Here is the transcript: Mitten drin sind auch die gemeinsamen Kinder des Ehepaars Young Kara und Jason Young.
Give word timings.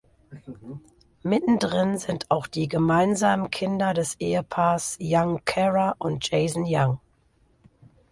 Mitten 1.21 1.59
drin 1.59 1.99
sind 1.99 2.31
auch 2.31 2.47
die 2.47 2.67
gemeinsamen 2.67 3.51
Kinder 3.51 3.93
des 3.93 4.15
Ehepaars 4.19 4.97
Young 4.99 5.41
Kara 5.45 5.93
und 5.99 6.27
Jason 6.27 6.63
Young. 6.67 6.99